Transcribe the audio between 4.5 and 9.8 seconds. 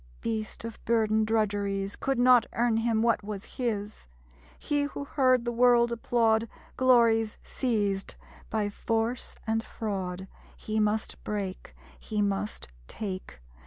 He who heard the world applaud Glories seized by force and